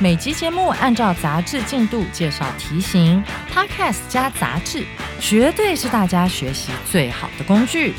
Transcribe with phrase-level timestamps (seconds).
[0.00, 3.20] 每集节目按照杂志进度介绍题型
[3.52, 4.84] ，Podcast 加杂志，
[5.18, 7.94] 绝对是大家学习最好的工具。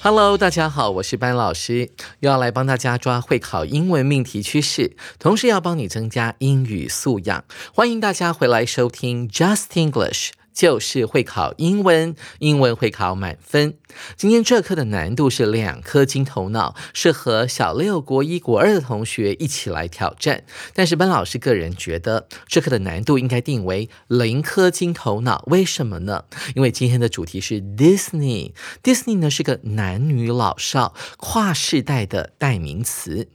[0.00, 1.90] Hello，大家好，我是班老师，
[2.20, 7.44] 又要来帮大家抓会考英文命题趋势，同时要帮你增加英语素养。
[7.74, 10.30] 欢迎大家回来收听 Just English。
[10.56, 13.76] 就是会考英文，英文会考满分。
[14.16, 20.44] 今天这课的难度是两颗金头脑，适合小六、国一、国二的同学一起来挑战。
[20.72, 25.44] 但是班老师个人觉得，这课的难度应该定为零颗金头脑。
[25.48, 26.24] 为什么呢？
[26.54, 33.28] 因为今天的主题是 Disney，Disney 呢是个男女老少跨世代的代名词。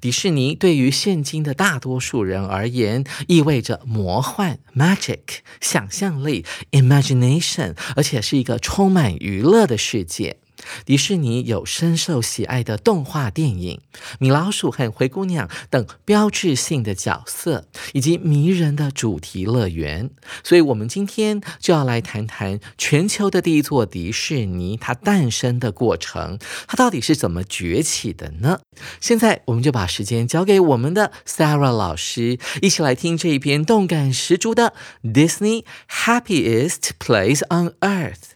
[0.00, 10.38] 迪士尼对于现今的大多数人而言，意味着魔幻 （magic）、想象力 （imagination），而且是一个充满娱乐的世界。
[10.84, 13.80] 迪士尼有深受喜爱的动画电影
[14.18, 20.10] 《米老鼠和灰姑娘》等标志性的角色，以及迷人的主题乐园。
[20.42, 28.60] 所以，我们今天就要来谈谈全球的第一座迪士尼它诞生的过程，它到底是怎么崛起的呢？
[29.00, 38.33] 现在，我们就把时间交给我们的 Sarah 老师，一起来听这一篇动感十足的 Disney Happiest Place on Earth。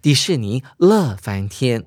[0.00, 1.84] 迪士尼乐翻天。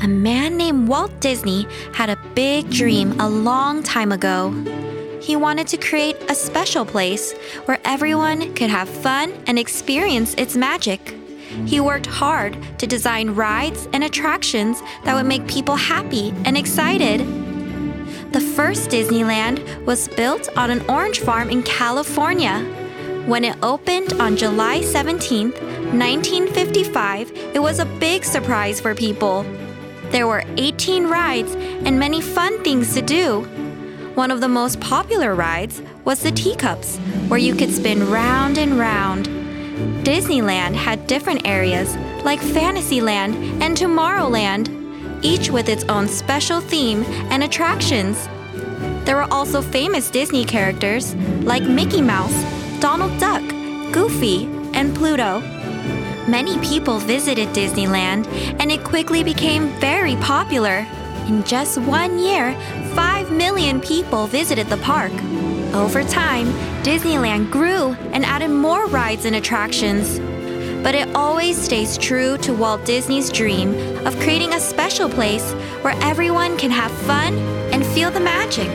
[0.00, 4.52] A man named Walt Disney had a big dream a long time ago.
[5.20, 7.34] He wanted to create a special place
[7.66, 11.14] where everyone could have fun and experience its magic.
[11.66, 17.20] He worked hard to design rides and attractions that would make people happy and excited.
[18.32, 22.64] The first Disneyland was built on an orange farm in California.
[23.25, 29.43] When it opened on July 17, 1955, it was a big surprise for people.
[30.11, 33.41] There were 18 rides and many fun things to do.
[34.13, 36.97] One of the most popular rides was the teacups,
[37.27, 39.25] where you could spin round and round.
[40.05, 44.69] Disneyland had different areas, like Fantasyland and Tomorrowland,
[45.23, 48.29] each with its own special theme and attractions.
[49.03, 52.54] There were also famous Disney characters, like Mickey Mouse
[52.85, 53.41] Donald Duck,
[53.91, 55.39] Goofy, and Pluto.
[56.27, 58.27] Many people visited Disneyland,
[58.59, 60.85] and it quickly became very popular.
[61.25, 62.53] In just one year,
[62.93, 65.11] 5 million people visited the park.
[65.73, 66.45] Over time,
[66.83, 70.19] Disneyland grew and added more rides and attractions.
[70.83, 73.73] But it always stays true to Walt Disney's dream
[74.05, 77.35] of creating a special place where everyone can have fun
[77.73, 78.69] and feel the magic.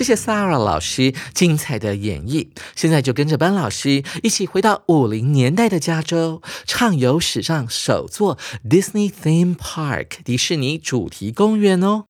[0.00, 2.48] 谢谢 Sarah 老师精彩的演绎。
[2.74, 12.06] 现在就跟着班老师一起回到五零年代的加州，畅游史上首座 Disney Theme Park 迪士尼主题公园哦。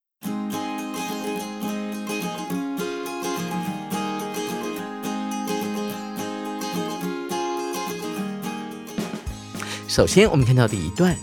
[9.89, 11.17] 首先，我们看到第一段。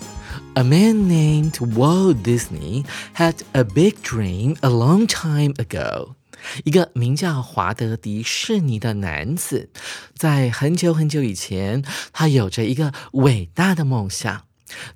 [0.56, 2.84] A man named Walt Disney
[3.16, 6.17] had a big dream a long time ago.
[6.64, 9.70] 一个名叫华德·迪士尼的男子，
[10.16, 11.84] 在很久很久以前，
[12.14, 14.44] 他有着一个伟大的梦想。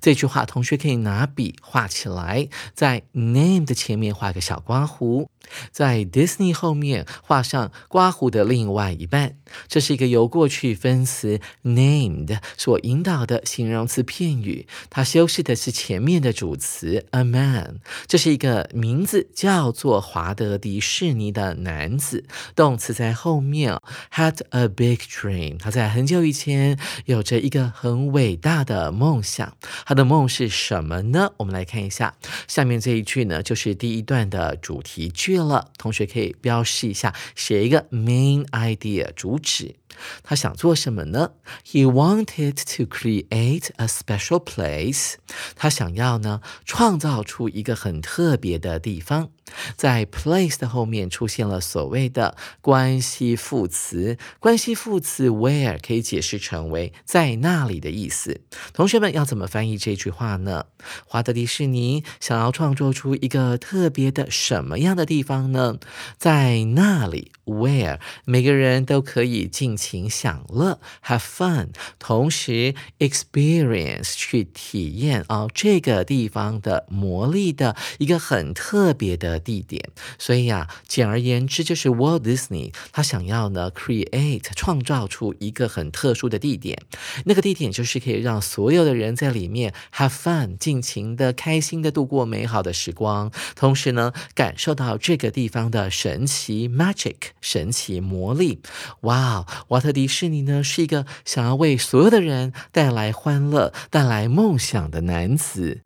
[0.02, 5.30] 这句话，同学可以拿笔画起来，在 name 的前面画个小刮胡。
[5.70, 9.36] 在 Disney 后面画上刮胡的另外一半，
[9.68, 17.80] 这是一个由过去分词 named 所引导的形容词片语，它修饰的是前面的主词 a man。
[18.06, 22.24] 这是一个名字叫做华德迪士尼的男子，
[22.54, 23.78] 动词在后面
[24.12, 25.58] had a big dream。
[25.58, 31.32] 他在很久以前有着一个很伟大的梦想，他的梦是什么呢？
[31.38, 32.14] 我们来看一下
[32.48, 35.31] 下面这一句呢，就是第一段的主题句。
[35.40, 39.76] 了，同学可以标示一下，写一个 main idea 主旨。
[40.22, 41.32] 他想做什么呢
[41.66, 45.14] ？He wanted to create a special place。
[45.54, 49.30] 他想要呢，创造出一个很特别的地方。
[49.76, 58.40] 在 place 的后面出现了所谓的关系副词，关系副词 where 可以解释成为在那里的意思。
[58.72, 60.66] 同学们要怎么翻译这句话呢？
[61.06, 65.78] 华德迪士尼想要创作出一个特别的什么样的地方呢？
[66.16, 79.32] 在那里 where 每个人都可以尽情享乐 have fun，同时 experience 去体验啊这个地方的魔力的一个很特别的。
[79.42, 79.82] 地点，
[80.18, 86.80] 所以呀，简而言之，就是 Walt Disney 他想要呢 create 创造出一个很特殊的地点，
[87.24, 98.60] 那个地点就是可以让所有的人在里面 have fun 尽情的开心的度过美好的时光，同时呢，感受到这个地方的神奇 magic 神奇魔力。
[99.00, 105.80] 哇，瓦特迪士尼呢是一个想要为所有的人带来欢乐、带来梦想的男子。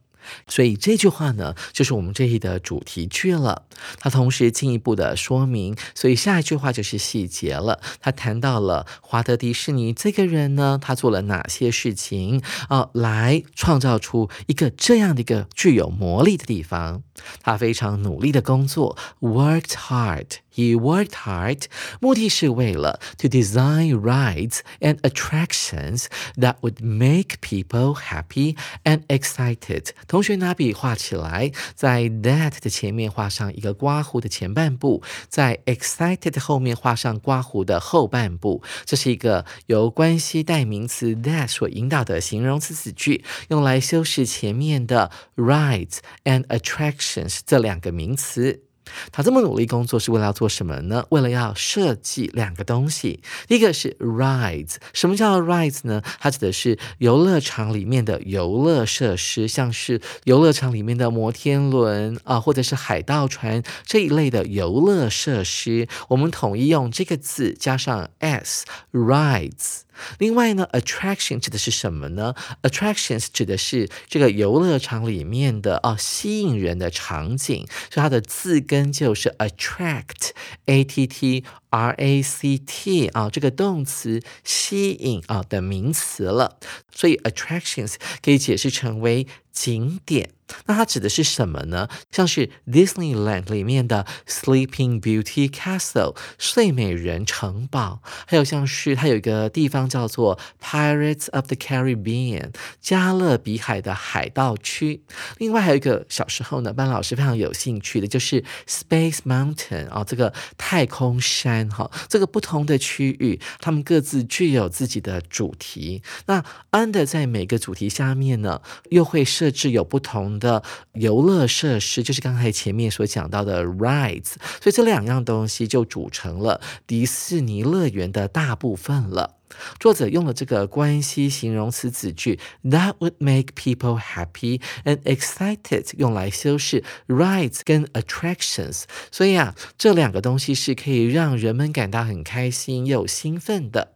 [0.49, 3.63] 所以这句话呢，就是我们这一的主题句了。
[4.01, 7.81] 它同时进一步的说明，所以下一句话就是细节了。
[8.01, 17.05] 他谈到了华特迪士尼这个人呢，他做了哪些事情啊，来创造出一个这样的一个具有魔力的地方。
[17.41, 20.27] 他非常努力的工作，worked hard。
[20.56, 21.64] He worked hard，
[22.02, 29.92] 目的是为了 to design rides and attractions that would make people happy and excited。
[30.08, 38.62] 同学拿笔画起来，在 that 的前面画上一个刮胡的前半部，在 excited 后面画上刮胡的后半部。
[38.86, 48.64] 这是一个由关系代名词 that 所引导的形容词子句，用来修饰前面的 rides and attractions 这两个名词。
[49.13, 51.05] 他这么努力工作是为了要做什么呢？
[51.11, 53.21] 为了要设计两个东西。
[53.47, 56.03] 第一个是 rides，什么叫 rides 呢？
[56.19, 65.89] 它指的是游乐场里面的游乐设施，像是游乐场里面的摩天轮啊，或者是海盗船这一类的游乐设施。
[66.09, 69.86] 我们统一用这个字加上 s，rides。
[70.19, 86.59] 另外呢，attraction 指的是什么呢？attractions 指的是这个游乐场里面的啊吸引人的场景，所以它的字根就是 attract，a t t r a c t 啊这个动词吸引啊的名词了，
[86.95, 90.36] 所以 attractions 可以解释成为景点。
[90.67, 91.89] 那它指的是什么呢？
[92.11, 105.03] 像是 Disneyland 里面的 Sleeping Beauty Castle 睡美人城堡，还有像是它有一个地方叫做 Pirates of the Caribbean 加勒比海的海盗区。
[105.39, 116.03] 另外还有一个小时候呢，班老师非常有兴趣的就是 Space Mountain 啊，这个太空山哈，这个不同的区域，它们各自具有自己的主题。
[116.27, 118.61] 那 Under 在每个主题下面呢，
[118.91, 120.36] 又会设置有不同。
[120.39, 120.63] 的
[120.93, 129.35] 游乐设施就是刚才前面所讲到的 rides，所以这两样东西就组成了迪士尼乐园的大部分了。
[129.79, 138.83] 作者用了这个关系形容词子句 that would make people happy and excited，用来修饰 rides 跟 attractions，
[139.13, 143.96] 所以啊，这两个东西是可以让人们感到很开心又兴奋的。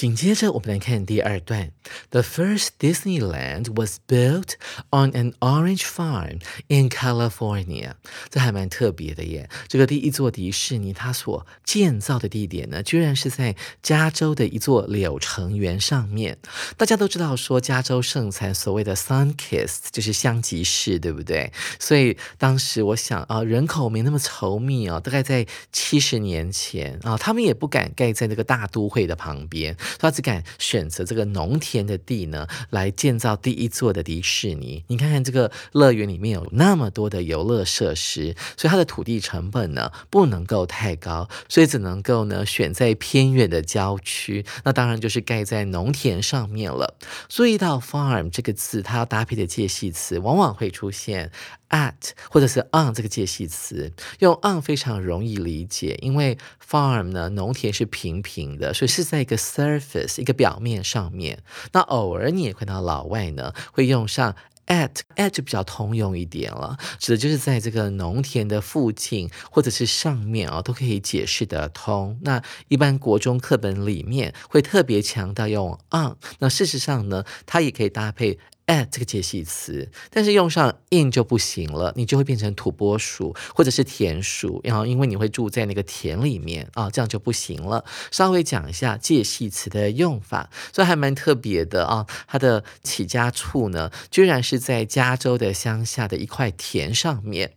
[0.00, 1.72] 紧接着，我们来看第二段。
[2.08, 4.54] The first Disneyland was built
[4.88, 7.96] on an orange farm in California。
[8.30, 9.50] 这还蛮特别的耶。
[9.68, 16.38] 这个第一座迪士尼，它所建造的地点呢，居然是在加州的一座柳橙园上面。
[16.78, 21.52] 大家都知道，说加州盛产所谓的 sun kiss，就是香吉士，对不对？
[21.78, 29.76] 所以当时我想啊，人口没那么稠密啊，大概在七十年前啊，他们也不敢盖在那个大都会的旁边。
[29.98, 34.84] 他只敢选择这个农田的地呢，来建造第一座的迪士尼。
[34.88, 44.44] 你看看这个乐园里面有那么多的游乐设施，所以它的土地成本呢不能够太高，所以只能够呢选在偏远的郊区。
[44.64, 46.96] 那当然就是盖在农田上面了。
[47.28, 51.30] 注意到 farm 这个字，它要搭配的介系词往往会出现。
[51.70, 61.42] At 或者是 on 这个介系词，用 on 非常容易理解，因为 farm 呢，农田是平平的，所以是在一个 surface 一个表面上面。
[61.72, 64.34] 那偶尔你也看到老外呢，会用上
[64.66, 72.18] at，at 就比较通用一点了，指的就是在这个农田的附近或者是上面啊，都可以解释得通。
[72.22, 78.38] 那一般国中课本里面会特别强调用 on，那事实上呢，它也可以搭配。
[78.70, 87.84] At 这个介系词，但是用上 in 就不行了，你就会变成土拨鼠或者是田鼠，然后因为你会住在那个田里面啊，这样就不行了。
[88.12, 92.06] 稍微讲一下介系词的用法，所以还蛮特别的啊。
[92.28, 97.54] 它的起家处呢，居然是在加州的乡下的一块田上面。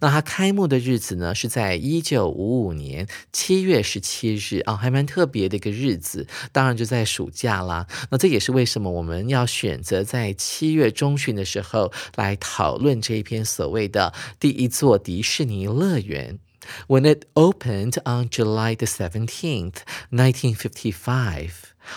[0.00, 7.86] 那它开幕的日子呢，是在一九五五年七月十七日啊，还蛮特别的一个日子，当然就在暑假啦。
[8.10, 16.38] 那这也是为什么我们要选择在七月中旬的时候来讨论这一篇所谓的第一座迪士尼乐园。
[16.86, 19.78] When it opened on July the seventeenth,
[20.12, 21.50] nineteen fifty-five，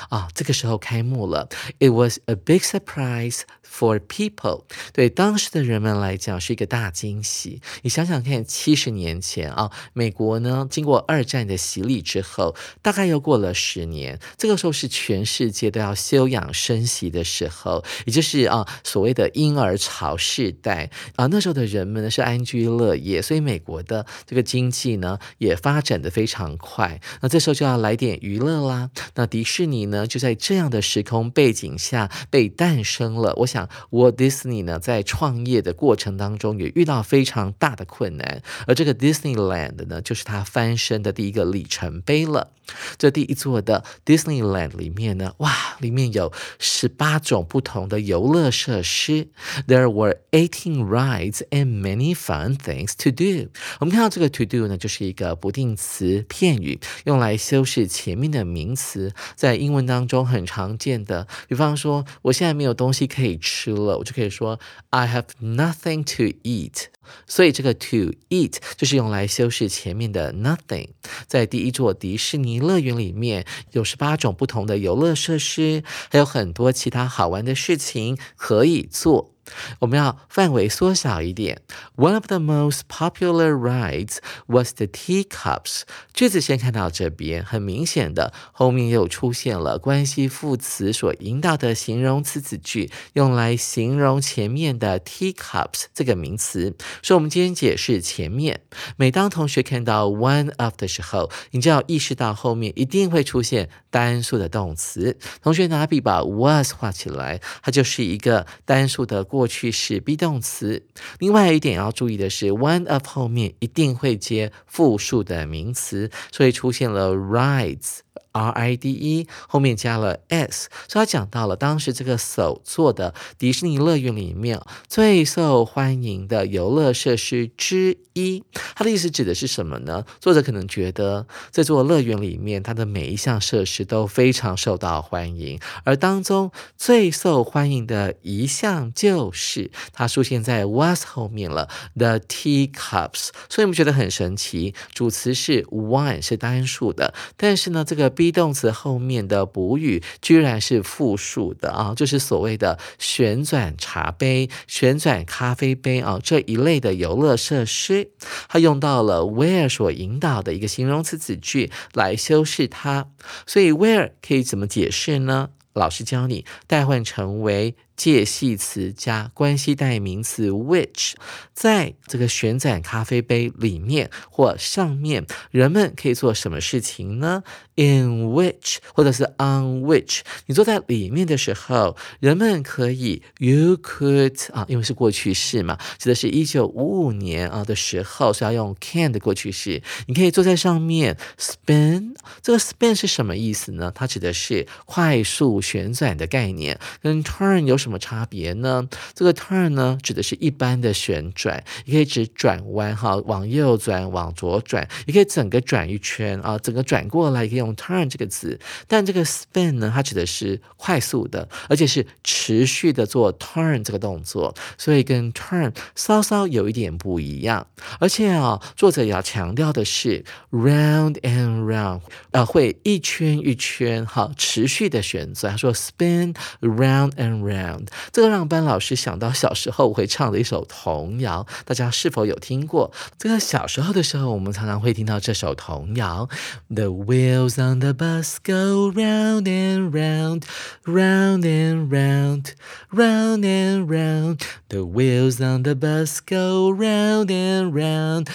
[0.09, 1.49] 啊，这个时候开幕了。
[1.79, 3.41] It was a big surprise.
[3.67, 4.63] For people，
[4.93, 7.61] 对当时的人们来讲是一个大惊喜。
[7.81, 21.25] 你想想看，七十年前啊，美国呢经过二战的洗礼之后，大概又过了十年，这个时候是全世界都要休养生息的时候，也就是啊所谓的婴儿潮世代啊。
[21.25, 27.01] 那时候的人们呢是安居乐业，所以美国的这个经济呢也发展的非常快。
[27.19, 28.89] 那这时候就要来点娱乐啦。
[29.15, 33.33] 那迪士尼你呢就在这样的时空背景下被诞生了。
[33.41, 33.69] 我想。
[33.91, 42.51] Walt Disney 呢，在创业的过程当中也遇到非常大的困难，而这个 Disneyland 呢，就是他翻身的第一个里程碑了。
[42.97, 49.27] 这第一座的 Disneyland 里面呢，哇，里面有十八种不同的游乐设施。
[49.67, 53.51] There were eighteen rides and many fun things to do。
[53.79, 61.27] 我们看到这个 to do 呢，就是一个不定词片语，用来修饰前面的名词，在英文当中很常见的。
[61.47, 64.59] 比方说，我现在没有东西可以吃了，我就可以说
[64.91, 66.85] I have nothing to eat。
[67.27, 70.89] 所以这个 to eat 就是用来修饰前面的 nothing。
[71.27, 79.34] 在第一座迪士尼乐园里面有十八种不同的游乐设施，还有很多其他好玩的事情可以做。
[79.79, 81.61] 我们要范围缩小一点。
[81.95, 85.81] One of the most popular rides was the teacups。
[86.13, 96.75] 句子先看到这边，很明显的后面又出现了关系副词所引导的形容词子句，用来形容前面的 teacups 这个名词。
[97.03, 98.61] 所以，我们今天解释前面。
[98.97, 105.17] 每当同学看到 one of 的时候，你就要意识到后面一定会出现单数的动词。
[105.43, 109.23] 同学拿笔把 was 画起来，它就是一个单数的。
[109.35, 110.81] 过去式 be 动词。
[111.19, 117.97] 另外一点要注意的是，one of 后面一定会接复数的名词，所以出现了 rides。
[118.35, 128.43] R I D E 后面加了 s，所以他讲到了当时这个首座的迪士尼乐园里面最受欢迎的游乐设施之一。
[128.75, 130.03] 他的意思指的是什么呢？
[130.19, 143.29] 作者可能觉得这座乐园里面它的每一项设施都非常受到欢迎，而当中最受欢迎的一项就是它出现在 was 后面了，the teacups。
[143.49, 158.09] 所以我们觉得很神奇，主词是 one 是单数的，但是呢这个 be be 动词后面的补语居然是复数的啊，就是所谓的旋转茶杯、旋转咖啡杯啊这一类的游乐设施，
[158.47, 163.07] 它用到了 where 所引导的一个形容词子句来修饰它，
[163.45, 165.49] 所以 where 可以怎么解释呢？
[165.73, 167.75] 老师教你代换成为。
[167.95, 171.13] 介系词加关系代名词 which，
[171.53, 177.43] 在这个旋转咖啡杯里面或上面，人们可以做什么事情呢
[177.75, 189.81] ？In which 或者是 on which，你坐在里面的时候，人们可以 you could 啊，因为是过去式嘛，指的是一九五五年啊的时候，是要用 can 的过去式。
[190.07, 193.89] 你可以坐在上面 spin，这个 spin 是什么意思呢？
[193.95, 197.84] 它指的是快速旋转的概念，跟 turn 有。
[197.85, 198.87] 什么差别呢？
[199.13, 208.59] 这个 turn 呢，指的是一般的旋转，也可以指转弯哈，往右转，往左转，也可以整个转一圈啊，整个转过来可以用 turn 这个字。
[208.87, 217.67] 但这个 spin 呢，它指的是快速的，而且是持续的做 turn 这个动作，所以跟 turn 稍稍有一点不一样。
[217.99, 222.01] 而且啊，作者也要强调的是 round and round，
[222.31, 225.51] 呃，会一圈一圈哈，持续的旋转。
[225.51, 227.74] 他说 spin round and round。
[228.11, 232.91] 这个让班老师想到小时候我会唱的一首童谣，大家是否有听过？
[233.17, 236.29] 这个小时候的时候，我们常常会听到这首童谣
[236.69, 240.43] ：The wheels on the bus go round and round,
[240.85, 242.51] round and round,
[242.91, 244.41] round and round.
[244.69, 248.27] The wheels on the bus go round and round.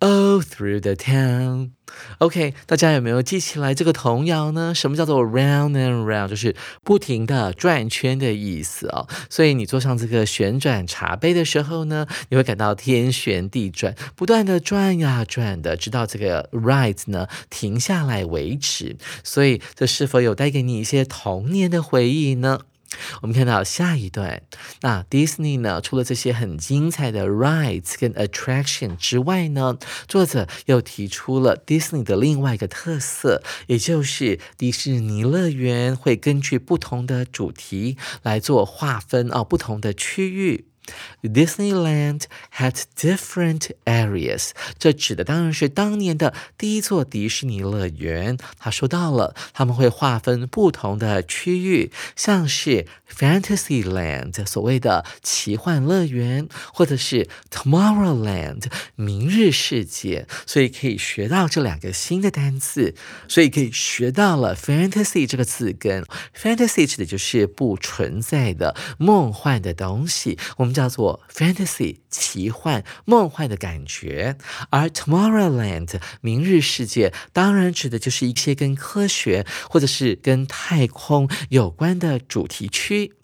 [0.00, 1.70] All through the town。
[2.18, 4.74] OK，大家有没有记起来这个童谣呢？
[4.74, 6.28] 什么叫做 round and round？
[6.28, 9.08] 就是不停的转圈的意思哦。
[9.30, 18.96] 所以你坐上这个旋转茶杯的时候呢，你会感到天旋地转，不断的转呀转的，直到这个 ride 呢停下来为止。
[19.24, 22.60] 所以这是否有带给你一些童年的回忆呢？
[23.22, 24.42] 我们看到下一段，
[24.82, 40.66] 那 Disney 呢，除了这些很精彩的 rides 跟 attraction 之外呢，作者又提出了 Disney 的另外一个特色，也就是迪士尼乐园会根据不同的主题来做划分哦，不同的区域。
[41.22, 42.22] Disneyland
[42.56, 48.38] had different areas，这指的当然是当年的第一座迪士尼乐园。
[48.58, 60.28] 他说到了，他们会划分不同的区域，像是 Fantasyland，所谓的奇幻乐园，或者是 Tomorrowland，明日世界。
[60.46, 62.94] 所以可以学到这两个新的单词，
[63.26, 66.04] 所以可以学到了 Fantasy 这个字根。
[66.36, 70.75] Fantasy 指的就是不存在的梦幻的东西，我们。
[70.76, 74.36] 叫做 fantasy 奇幻梦幻的感觉，
[74.70, 83.14] 而 Tomorrowland 明日世界当然指的就是一些跟科学或者是跟太空有关的主题区。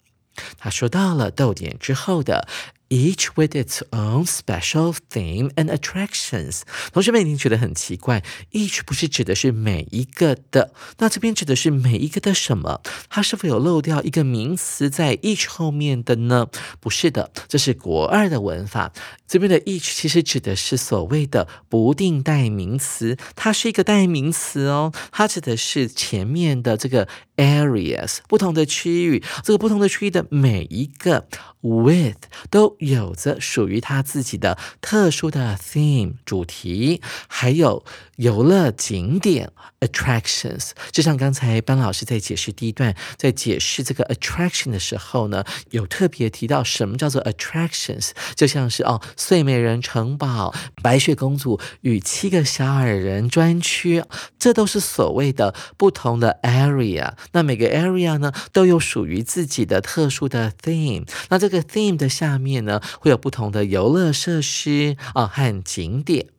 [0.57, 2.47] 他说到了逗点之后的。
[2.93, 6.61] Each with its own special theme and attractions。
[6.91, 8.21] 同学们一定觉得很奇怪
[8.51, 12.81] ，each 不是指的是每一个的，那这边指的是每一个的什么？
[13.09, 16.49] 它是否有漏掉一个名词在 each 后面的呢？
[16.79, 18.93] 不是的，这是国二的文法。
[19.27, 31.27] 这边的 each 其实指的是所谓的不定代名词，它是一个代名词哦，它指的是前面的这个 areas 不同的区域，这个不同的区域的每一个
[31.61, 32.17] with
[32.49, 37.83] 都有着属于它自己的特殊的 theme 主题，还有
[38.17, 40.71] 游乐景点 attractions。
[40.91, 49.01] 就像刚才班老师在解释第一段，在解释这个 attraction 的时候呢，有特别提到什么叫做 attractions，就像是哦。
[49.15, 54.03] 睡美人城堡、白雪公主与七个小矮人专区，
[54.37, 57.13] 这都是所谓的不同的 area。
[57.31, 61.07] 那每个 area 呢，都有属于自己的特殊的 theme。
[61.29, 66.32] 那这个 theme 的下面呢，会有不同的游乐设施啊和景点。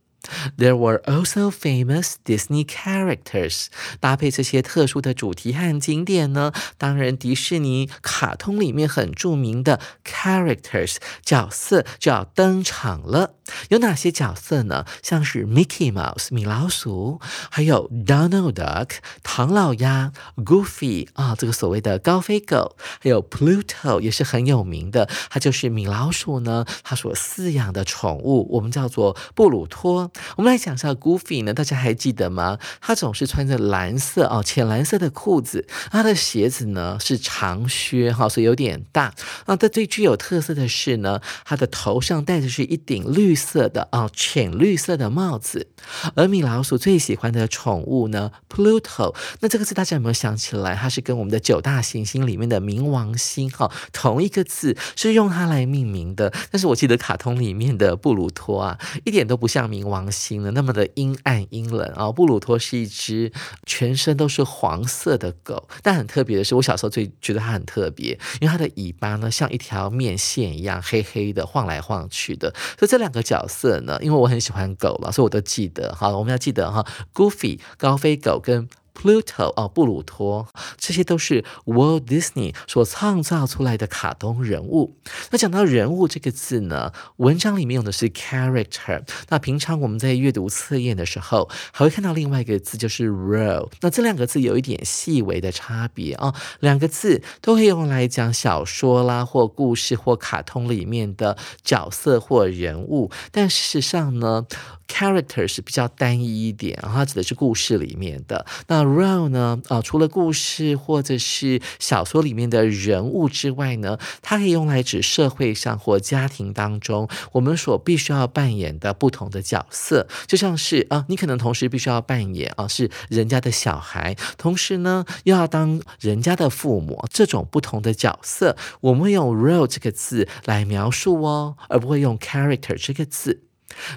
[0.56, 3.66] There were also famous Disney characters。
[4.00, 13.34] 搭配这些特殊的主题和景点呢，当然迪士尼卡通里面很著名的 characters 角色就要登场了。
[13.68, 14.86] 有哪些角色呢？
[15.02, 18.90] 像是 Mickey Mouse 米老鼠，还有 Donald Duck
[19.22, 30.10] 唐老鸭，Goofy 啊这个所谓的高飞狗，还有 Pluto 也是很有名的，它就是米老鼠呢它所饲养的宠物，我们叫做布鲁托。
[30.36, 32.58] 我们来讲一下 Goofy 呢，大家还记得吗？
[32.80, 39.14] 他总是穿着蓝色哦，浅蓝色的裤子，他的鞋子呢是长靴哈，所以有点大。
[39.46, 45.68] 那他最具有特色的是呢，他的头上戴的是一顶绿色的啊浅绿色的帽子。
[46.14, 50.74] 而米老鼠最喜欢的宠物呢，Pluto，那这个字大家有没有想起来？
[50.74, 56.32] 它是跟我们的九大行星里面的冥王星哈同一个字，是用它来命名的。
[56.50, 60.03] 但是我记得卡通里面的布鲁托啊，一点都不像冥王。
[60.10, 62.10] 星呢，那么的阴暗阴冷啊！
[62.12, 63.32] 布鲁托是一只
[63.66, 72.52] 全身都是黄色的狗，但很特别的是，我小时候最觉得它很特别，因为它的尾巴呢像一条面线一样黑黑的，晃来晃去的。
[72.78, 75.94] 所以这两个角色呢，因为我很喜欢狗了，所以我都记得。
[75.94, 78.68] 好，我们要记得哈，Goofy 高飞狗跟。
[78.94, 84.96] Pluto 哦，布鲁托，这些都是 Walt Disney 所创造出来的卡通人物。
[85.30, 89.02] 那讲到人物这个字呢，文章里面用的是 character。
[89.28, 93.68] 那平常我们在阅读测验的时候，还会看到另外一个字，就是 role。
[93.80, 103.10] 那这两个字有一点细微的差别啊，两个字都可以用来讲小说啦，或故事或卡通里面的角色或人物。
[103.32, 104.46] 但事实上呢
[104.88, 108.44] ？Character 是比较单一一点，它指的是故事里面的。
[108.68, 109.60] 那 role 呢？
[109.68, 120.06] 啊，除了故事或者是小说里面的人物之外呢，它可以用来指社会上或家庭当中我们所必须要扮演的不同的角色。
[120.26, 133.43] 就像是啊，你可能同时必须要扮演啊是人家的小孩，同时呢又要当人家的父母，这种不同的角色，我们会用 role 这个字来描述哦，而不会用 character 这个字。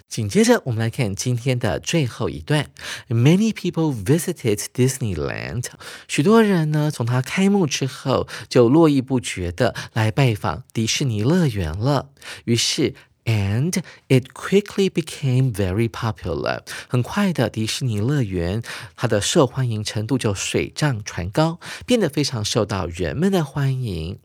[0.07, 2.69] 紧接着，我们来看今天的最后一段。
[3.09, 5.65] Many people visited Disneyland。
[6.07, 12.09] 许多人呢，从它开幕之后就络绎不绝的来拜访迪士尼乐园了。
[12.45, 12.93] 于是
[13.25, 16.61] and it quickly became very popular。
[16.87, 18.63] 很快的，迪士尼乐园
[18.95, 24.19] 它的受欢迎程度就水涨船高，变得非常受到人们的欢迎。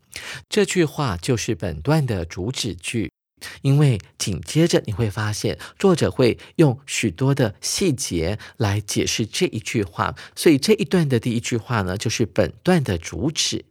[0.49, 3.11] 这句话就是本段的主旨句。
[3.63, 13.65] 因为紧接着你会发现，作者会用许多的细节来解释这一句话，所以这一段的第一句话呢，就是本段的主旨。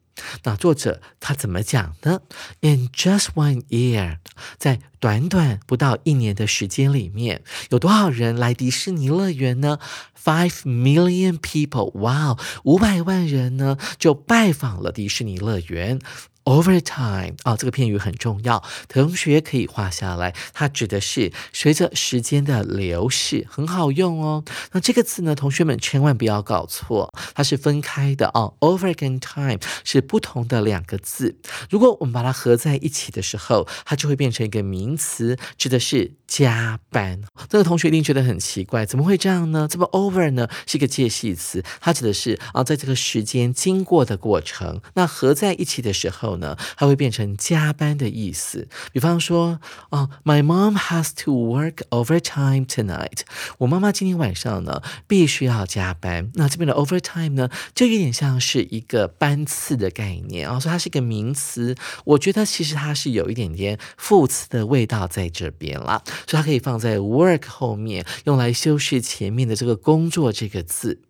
[0.44, 2.22] 那作者他怎么讲呢
[2.60, 4.18] ？In just one year，
[4.58, 9.80] 在短短不到一年的时间里面，有多少人来迪士尼乐园呢
[10.22, 16.00] ？Five million people，哇，五百万人呢就拜访了迪士尼乐园。
[16.44, 20.34] Over time 啊，这个片语很重要，同学可以画下来。
[20.54, 24.44] 它指的是随着时间的流逝，很好用哦。
[24.72, 28.52] 那这个字呢，同学们千万不要搞错，它是分开的啊。
[28.60, 31.38] Over 跟 time 是不同的两个字。
[31.70, 37.22] 如果我们把它合在一起的时候，它就会变成一个名词，指的是加班。
[37.50, 39.68] 这个同学一定觉得很奇怪，怎么会这样呢？
[39.70, 44.82] 这么 over 呢是一个介系词，它指的是啊，在这个时间经过的过程。
[44.94, 46.32] 那合在一起的时候。
[46.32, 48.68] 呢，它会变成加班的意思。
[48.94, 53.22] 比方说，哦，My mom has to work overtime tonight。
[53.58, 56.32] 我妈妈今天晚上呢，必须要加班。
[56.36, 61.76] 那这边的 overtime 呢，就有点像是一个班次的概念啊，所以它是一个名词。
[62.06, 71.02] 我觉得其实它是有一点点副词的味道在这边了，所以它可以放在 work 后面，用来修饰前面的这个工作这个字。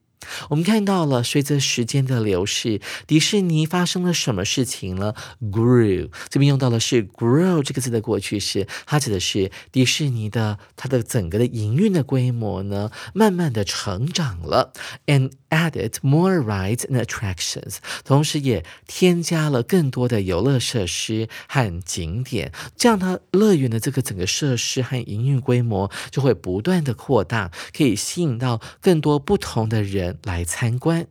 [0.50, 14.74] 我们看到了，随着时间的流逝，迪士尼发生了什么事情呢？Grew 这边用到的是 grow 这个字的过去式，它指的是迪士尼的它的整个的营运的规模呢，慢慢的成长了。
[15.08, 30.11] And added more rides and attractions，同时也添加了更多的游乐设施和景点，这样它乐园的这个整个设施和营运规模就会不断的扩大，可以吸引到更多不同的人。
[30.25, 31.07] 来参观。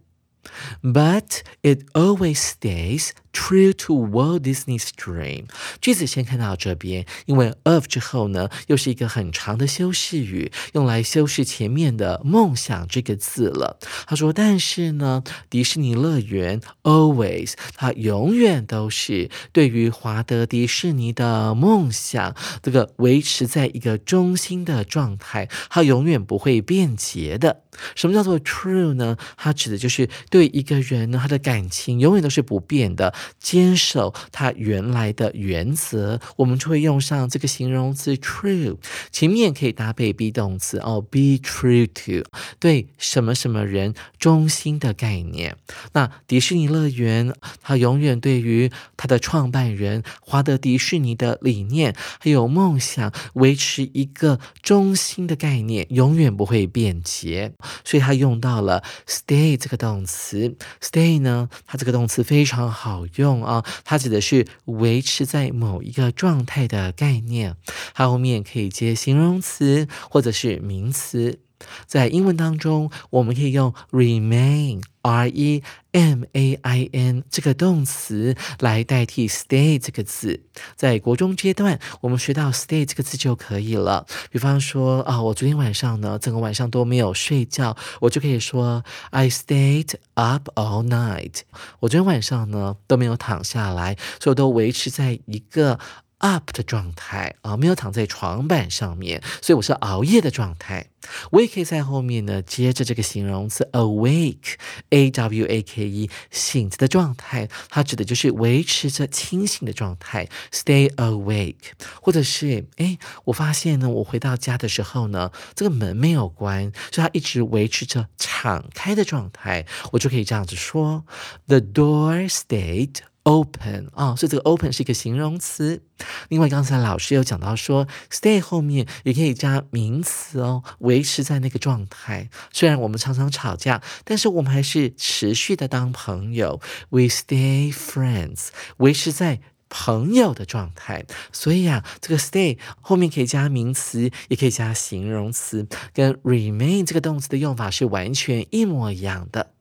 [0.84, 5.47] But it always stays true to Walt Disney's dream。
[5.81, 13.79] 句子先看到这边，因为 of 之后呢，又是一个很长的修饰语，用来修饰前面的梦想这个字了。
[14.07, 27.63] 他说，但是呢，迪士尼乐园 always 它永远都是对于华德迪士尼的梦想，这个维持在一个中心的状态，它永远不会变节的。
[27.95, 29.17] 什么叫做 true 呢？
[29.39, 36.21] 它指的就是对一个人呢，他的感情永远都是不变的，坚守他原来的原则。
[36.37, 38.77] 我们就会用上这个形容词 true，
[39.13, 45.57] 前面可以搭配 be 动词哦，be true to 对什么什么人忠心的概念。
[45.93, 57.53] 那迪士尼乐园，它永远对于它的创办人华德迪士尼的理念还有梦想，维持一个中心的概念，永远不会变节。
[57.85, 67.55] 所以他用到了 stay 这个动词，stay 呢，它这个动词非常好用啊，它指的是维持在某一个状态的概念，
[67.95, 71.41] 它后面可以接形容词或者是名词。
[71.87, 80.43] 在英文当中，我们可以用 remain r e m a i n 这个动词来代替 stay 这个字。
[80.77, 84.07] 在国中阶段，我们学到 stay 这个字就可以了。
[84.31, 91.41] 比方说啊，我昨天晚上呢，整个晚上都没有睡觉，我就可以说 I stayed up all night。
[91.81, 95.79] 我昨天晚上呢都没有躺下来，所以我都维持在一个。
[96.21, 100.87] Up 的状态啊，没有躺在床板上面，所以我是熬夜的状态。
[101.31, 111.73] 我也可以在后面呢，接着这个形容词 awake，a w a k e，醒着的状态，它指的就是维持着清醒的状态，stay awake。
[112.03, 121.07] 或者是哎，我发现呢，我回到家的时候呢，这个门没有关，所以它一直维持着敞开的状态，我就可以这样子说
[121.47, 122.97] ：The door stayed。
[123.31, 125.83] Open 啊，所以这个 open 是一个形容词。
[126.31, 132.29] 另外，刚才老师有讲到说，stay 后面也可以加名词哦，维持在那个状态。
[132.53, 136.61] 虽然我们常常吵架，但是我们还是持续的当朋友。
[136.89, 139.41] We stay friends，维持在。
[139.71, 149.53] 朋友的状态，所以啊，这个 stay 后面可以加名词，也可以加形容词，跟 remain 这个动词的用法是完全一模一样的。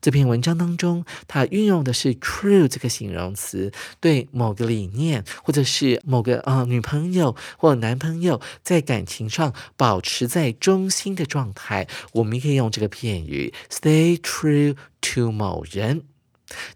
[0.00, 16.04] 这篇文章当中，它运用的是 true 这个形容词，对某个理念或者是某个啊女朋友或男朋友在感情上保持在中心的状态，我们可以用这个片语 stay true to 某人。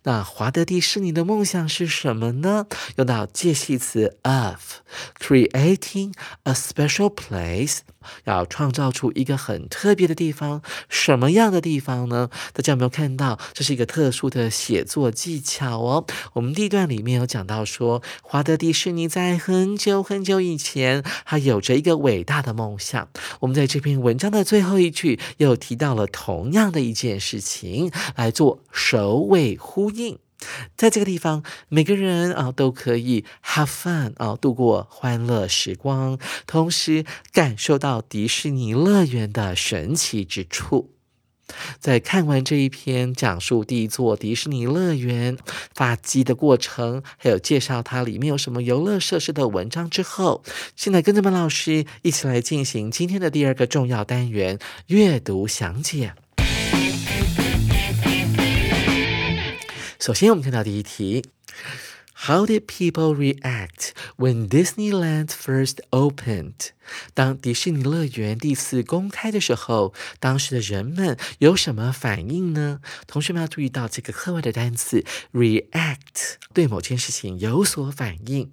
[0.04, 2.66] 那华德迪士尼的梦想是什么呢？
[2.96, 6.12] 用到介系词 of，creating
[6.44, 7.78] a special place，
[8.24, 10.62] 要创造出一个很特别的地方。
[10.88, 12.30] 什么样的地方呢？
[12.52, 13.38] 大家有没有看到？
[13.52, 16.06] 这是一个特殊的写作技巧哦。
[16.34, 23.08] 我们第一段里面有讲到说，华德迪士尼在很久很久以前，他有着一个伟大的梦想。
[23.40, 30.18] 我们在这篇文章的最后一句又提到了同样的一件事情，来做首尾呼应。
[30.76, 40.90] 在这个地方，每个人啊都可以 have fun 啊，度过欢乐时光，同时感受到迪士尼乐园的神奇之处。
[41.78, 45.36] 在看完这一篇讲述第一座迪士尼乐园
[45.74, 50.42] 发迹的过程，还有介绍它里面有什么游乐设施的文章之后，
[50.76, 56.14] 现在跟着们老师一起来进行今天的第二个重要单元——阅读详解。
[60.02, 61.24] 首先，我们看到第一题
[62.26, 66.70] ：How did people react when Disneyland first opened？
[67.14, 72.80] 当迪士尼乐园第一次公开的时候，当时的人们有什么反应呢？
[73.06, 78.50] 同学们要注意到这个课外的单词 react，对某件事情有所反应。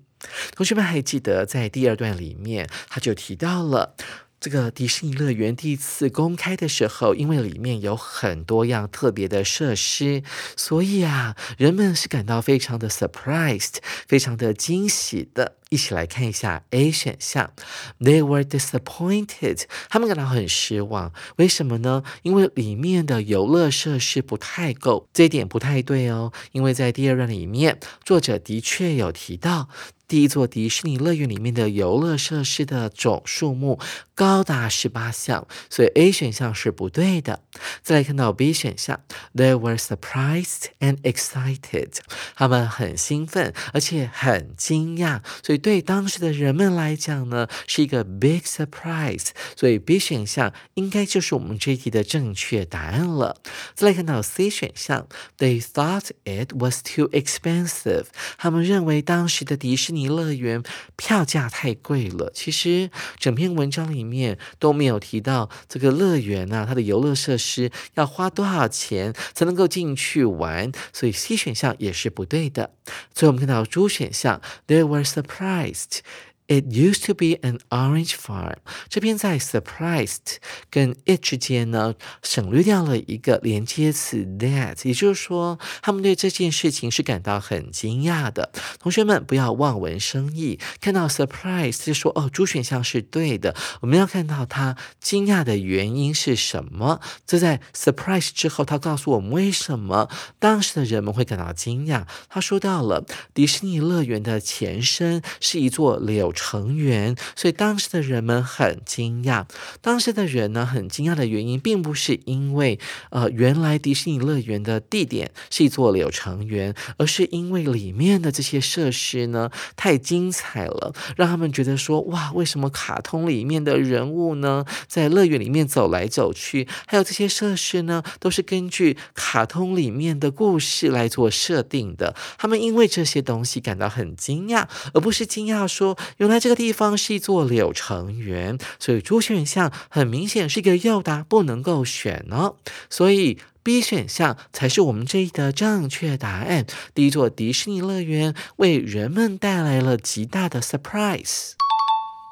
[0.56, 3.96] 同学们还记得在第二段里面，他就提到了。
[4.40, 10.24] 这个迪士尼乐园第一次公开的时候，因为里面有很多样特别的设施，
[10.56, 13.76] 所以啊，人们是感到非常的 surprised，
[14.08, 15.59] 非常的惊喜的。
[15.70, 17.54] 一起来看一下 A 选项
[18.00, 21.14] ，They were disappointed，他们感到很失望。
[21.38, 22.04] 为什么呢？
[22.24, 26.34] 因为里面的游乐设施不太够，这一点不太对哦。
[26.52, 29.70] 因为在第二段里面，作者的确有提到。
[30.10, 33.80] 第一座迪士尼乐园里面的游乐设施的总数目
[34.16, 37.44] 高达十八项，所以 A 选项是不对的。
[37.84, 39.02] 再来看到 B 选项
[39.36, 41.98] ，They were surprised and excited，
[42.36, 49.28] 他们很兴奋而且很惊讶，所以对当时的人们来讲呢，是一个 big surprise。
[49.56, 53.38] 所以 B 选项应该就是我们这一题的正确答案了。
[53.74, 58.06] 再来看到 C 选项，They thought it was too expensive，
[58.38, 60.10] 他们认为当时的迪士尼。
[60.10, 60.64] 乐园
[60.96, 62.32] 票价太贵了。
[62.34, 72.72] 其实整篇文章里面都没有提到这个乐园啊，它的游乐设施要花多少钱才能够进去玩，所以 C 选项也是不对的。
[73.14, 75.49] 最后我们看到 D 选项，They were surprised。
[75.50, 76.04] Christ.
[76.50, 78.56] It used to be an orange farm。
[78.88, 80.38] 这边在 surprised
[80.72, 88.52] 跟 it 之间呢，省略掉了一个连接词 that，也就是说，他们对这件事情是感到很惊讶的。
[88.80, 93.56] 同学们不要望文生义，看到 surprise 就说哦，主选项是对的。
[93.82, 97.00] 我们要看到他惊讶的原因是什么。
[97.28, 100.10] 这在 surprise 之后，他告诉我们为什么
[100.40, 102.08] 当时的人们会感到惊讶。
[102.28, 106.34] 他说到了迪士尼乐园的前身是一座柳。
[106.40, 109.46] 成员，所以当时的人们很惊讶。
[109.82, 132.16] 当时的人呢，很惊讶的原因，并不是因为呃，原来迪士尼乐园的地点是一座柳成园，而是因为里面的这些设施呢，太精彩了，让他们觉得说，哇，为什么卡通里面的人物呢，在乐园里面走来走去，还有这些设施呢，都是根据卡通里面的故事来做设定的。
[132.38, 135.98] 他们因为这些东西感到很惊讶，而不是惊讶说，
[136.30, 136.36] 用。
[136.36, 142.56] 那这个地方是一座柳城园，所以朱选项很明显是一个诱答，不能够选哦。
[142.90, 146.68] 所以 B 选项才是我们这一的正确答案。
[146.94, 151.54] 第一座迪士尼乐园为人们带来了极大的 surprise。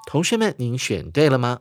[0.06, 1.60] 同学们，您选对了吗？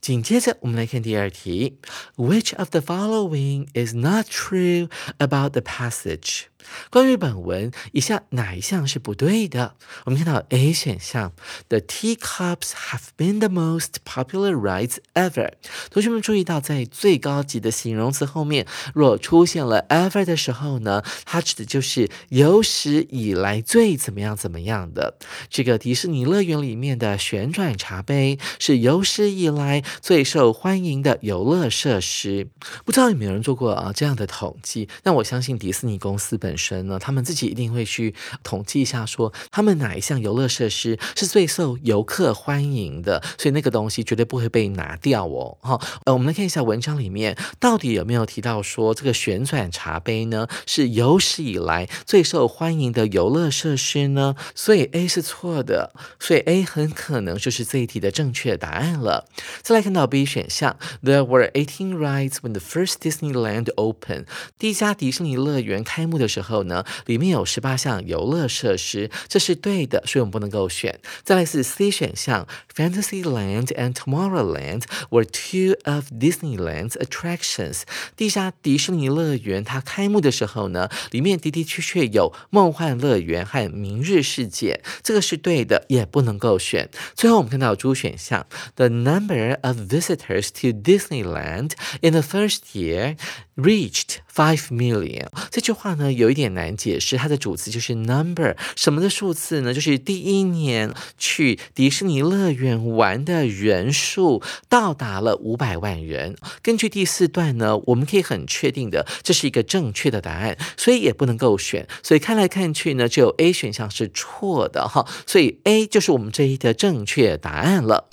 [0.00, 1.76] 紧接着，我们来看第二题
[2.16, 6.44] ：Which of the following is not true about the passage？
[6.90, 9.74] 关于本文，以下哪一项是不对的？
[10.04, 11.32] 我们看到 A 选项
[11.68, 15.52] ，The teacups have been the most popular rides ever。
[15.90, 25.16] 同学们注意到，在最高级的形容词后面，若出现了 ever 的时候呢，它指的就是有史以来最怎么样怎么样的。
[25.48, 32.48] 这个迪士尼乐园里面的旋转茶杯是有史以来最受欢迎的游乐设施。
[32.84, 34.88] 不知道有没有人做过啊这样的统计？
[35.04, 45.58] 那我相信迪士尼公司本身呢，他们自己一定会去统计一下，说他们哪一项游乐设施是最受游客欢迎的，所以那个东西绝对不会被拿掉哦。
[45.62, 54.36] 好，呃，我们来看一下文章里面到底有没有提到说这个旋转茶杯呢是有史以来最受欢迎的游乐设施呢？
[54.54, 59.26] 所以 A 是错的，所以 A 很可能就是这一题的正确答案了。
[59.62, 64.26] 再来看到 B 选项，There were eighteen rides when the first Disneyland opened。
[64.58, 70.98] 第一家迪士尼乐园开幕的时候呢，里面有十八项游乐设施，这是对的，所以我们不能够选。
[71.22, 77.82] 再来是 C 选项，Fantasyland and Tomorrowland were two of Disneyland's attractions。
[78.16, 86.88] 第一家迪士尼乐园它开幕的时候呢，里面的的确确有梦幻乐园和明日世界，这个是对的，也不能够选。
[87.14, 93.16] 最后我们看到 D 选项，The number of visitors to Disneyland in the first year
[93.56, 95.28] reached five million。
[95.50, 99.74] 这句话呢有一点难解释，它的主词就是 number，什么的数字呢？
[99.74, 106.36] 就是第一年去迪士尼乐园玩的人数到达了五百万人。
[106.62, 111.86] 根据第四段呢，我们可以很确定的，这是一个正确的答案，所以也不能够选。
[112.02, 118.08] 所以看来看去呢，只有 A 选项是错的哈，所以 A 就是我们这一的正确答案了。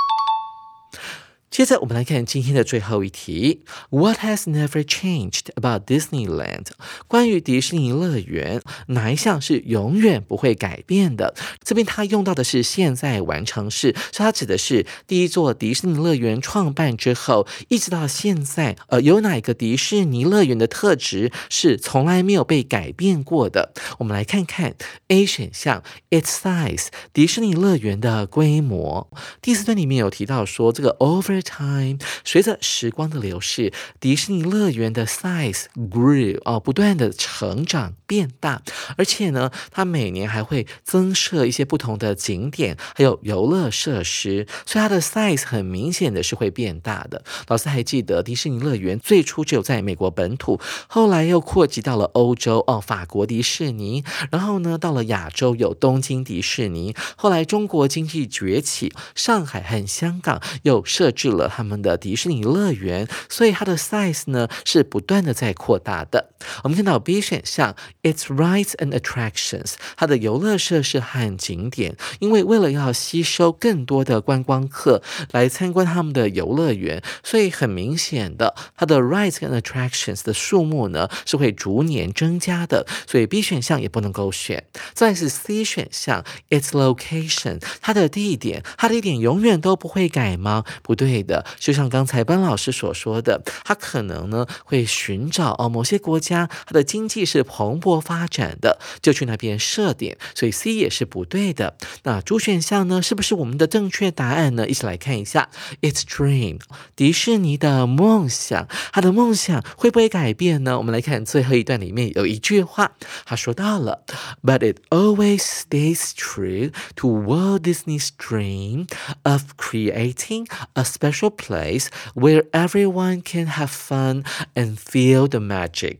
[1.58, 6.67] 接着我们来看今天的最后一题：What has never changed about Disneyland？
[7.08, 11.34] 关于迪士尼乐园，哪一项是永远不会改变的？
[11.63, 23.74] 这边它用到的是现在完成式，所以它指的是第一座迪士尼乐园创办之后，一直到现在，呃，有哪一个迪士尼乐园的特质是从来没有被改变过的？
[23.98, 24.76] 我们来看看
[25.08, 29.10] A 选项：Its size，迪士尼乐园的规模。
[29.41, 38.62] 第四段里面有提到说，这个 over time，随着时光的流逝，迪士尼乐园的 size grew 哦，不断的成长变大，
[38.98, 47.24] 而且呢，它每年还会增设一些不同的景点，还有游乐设施，所以它的 size 很明显的是会变大的。
[47.48, 61.28] 老师还记得迪士尼乐园最初只有在美国本土，后来又扩及到了欧洲哦，法国迪士尼，然后呢，到了亚洲有东京迪士尼，后来中国经济崛起，上海和香港又设置。
[61.28, 66.32] 了了他们的迪士尼乐园，所以它的 size 呢是不断的在扩大的。
[66.63, 82.86] 我们看到 B 选项，its rides and attractions，它的游乐设施和景点，因为为了要吸收更多的观光客来参观他们的游乐园，所以很明显的，它的 rides and attractions 的数目呢是会逐年增加的。
[83.08, 84.65] 所以 B 选项也不能够选。
[84.93, 90.63] 再是 C 选项，its location，它的地点，它的地点永远都不会改吗？
[90.84, 91.17] 不对。
[91.24, 101.76] 的，就像刚才班老师所说的，他可能呢会寻找哦某些国家，它的经济是蓬勃发展的，就去那边设点，所以 C 也是不对的。
[102.04, 104.68] 那主选项呢，是不是我们的正确答案呢？
[104.68, 105.50] 一起来看一下
[105.82, 106.60] ，It's dream，
[106.96, 110.78] 迪士尼的梦想，他的梦想会不会改变呢？
[110.78, 112.92] 我们来看最后一段里面有一句话，
[113.26, 114.04] 他说到了
[114.44, 118.88] ，But it always stays true to Walt Disney's dream
[119.24, 124.24] of creating a special special place where everyone can have fun
[124.56, 125.98] and feel the magic。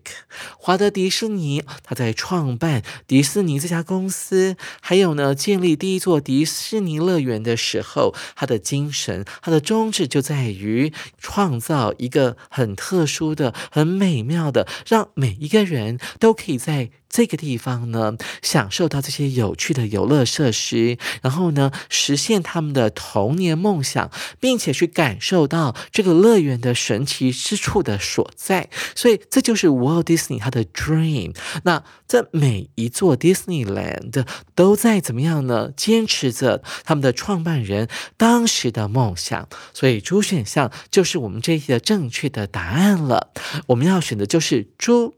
[0.58, 16.90] 华德迪士尼他在创办迪士尼这家公司，还有呢建立第一座迪士尼乐园的时候，他的精神，他的宗旨就在于创造一个很特殊的、很美妙的，让每一个人都可以在。
[17.10, 28.70] 这个地方呢，享受到这些有趣的游乐设施，然后呢，实现他们的童年梦想，并且去感受到这个乐园的神奇之处的所在。
[28.96, 31.36] 所以，这就是 Walt Disney 他的 dream。
[31.64, 35.72] 那这每一座 Disneyland 都在怎么样呢？
[35.76, 39.48] 坚持着他们的创办人当时的梦想。
[39.74, 43.32] 所以，猪选项就是我们这一题的正确的答案了。
[43.68, 45.16] 我们要选的就是猪。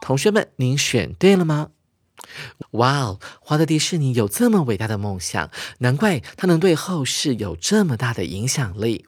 [0.00, 1.70] 同学们，您选对了吗？
[2.72, 9.06] 哇哦，华特迪士尼有这么伟大的梦想，难怪他能对后世有这么大的影响力。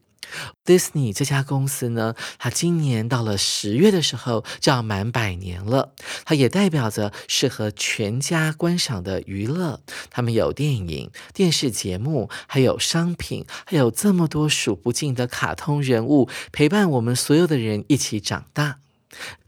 [0.65, 5.93] Disney 这家公司呢，它今年到了十月的时候就要满百年了，
[6.25, 9.83] 它也代表着适合全家观赏的娱乐。
[10.09, 18.79] 他们有电影、电视节目，还有商品，还有这么多数不尽的卡通人物，陪伴我们所有的人一起长大。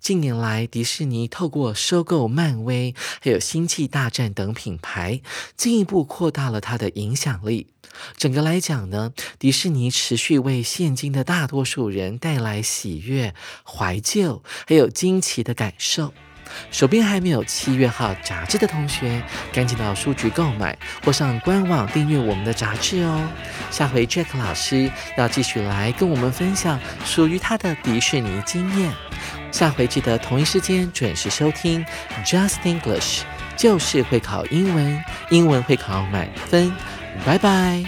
[0.00, 5.20] 近年来，迪士尼透过收购漫威、还有星际大战等品牌，
[5.56, 7.68] 进一步扩大了它的影响力。
[8.16, 16.12] 整个来讲呢，迪士尼持续为现今的大多数人带来喜悦、怀旧，还有惊奇的感受。
[16.70, 23.26] 手边还没有七月号杂志的同学，赶紧到书局购买，或上官网订阅我们的杂志哦。
[23.70, 28.92] 下回 Jack 老师要继续来跟我们分享属于他的迪士尼经验。
[29.54, 31.86] 下回记得同一时间准时收听
[32.24, 33.20] Just English，
[33.56, 36.72] 就是会考英文，英文会考满分。
[37.24, 37.84] 拜拜。